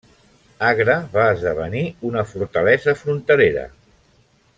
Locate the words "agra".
0.69-0.95